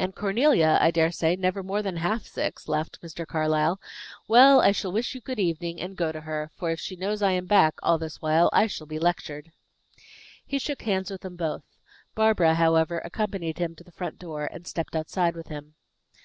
[0.00, 3.24] "And Cornelia, I dare say, never more than half six," laughed Mr.
[3.24, 3.80] Carlyle.
[4.26, 7.22] "Well, I shall wish you good evening, and go to her; for if she knows
[7.22, 9.52] I am back all this while, I shall be lectured."
[10.44, 11.62] He shook hands with them both.
[12.16, 15.76] Barbara, however, accompanied him to the front door, and stepped outside with him.